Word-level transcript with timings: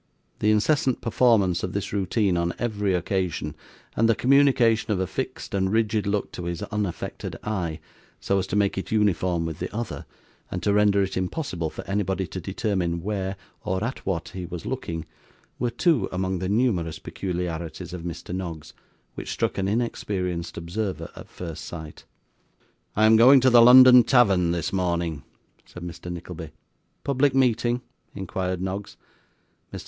The 0.39 0.49
incessant 0.49 0.99
performance 0.99 1.61
of 1.61 1.73
this 1.73 1.93
routine 1.93 2.35
on 2.35 2.53
every 2.57 2.95
occasion, 2.95 3.55
and 3.95 4.09
the 4.09 4.15
communication 4.15 4.91
of 4.91 4.99
a 4.99 5.05
fixed 5.05 5.53
and 5.53 5.71
rigid 5.71 6.07
look 6.07 6.31
to 6.31 6.45
his 6.45 6.63
unaffected 6.63 7.35
eye, 7.43 7.79
so 8.19 8.39
as 8.39 8.47
to 8.47 8.55
make 8.55 8.79
it 8.79 8.91
uniform 8.91 9.45
with 9.45 9.59
the 9.59 9.71
other, 9.71 10.07
and 10.49 10.63
to 10.63 10.73
render 10.73 11.03
it 11.03 11.15
impossible 11.15 11.69
for 11.69 11.85
anybody 11.87 12.25
to 12.25 12.41
determine 12.41 13.03
where 13.03 13.35
or 13.63 13.83
at 13.83 14.03
what 14.03 14.29
he 14.29 14.43
was 14.47 14.65
looking, 14.65 15.05
were 15.59 15.69
two 15.69 16.09
among 16.11 16.39
the 16.39 16.49
numerous 16.49 16.97
peculiarities 16.97 17.93
of 17.93 18.01
Mr. 18.01 18.33
Noggs, 18.33 18.73
which 19.13 19.29
struck 19.31 19.59
an 19.59 19.67
inexperienced 19.67 20.57
observer 20.57 21.11
at 21.15 21.29
first 21.29 21.63
sight. 21.63 22.05
'I 22.95 23.05
am 23.05 23.17
going 23.17 23.39
to 23.39 23.51
the 23.51 23.61
London 23.61 24.03
Tavern 24.03 24.49
this 24.49 24.73
morning,' 24.73 25.21
said 25.63 25.83
Mr. 25.83 26.11
Nickleby. 26.11 26.49
'Public 27.03 27.35
meeting?' 27.35 27.81
inquired 28.15 28.63
Noggs. 28.63 28.97
Mr. 29.71 29.79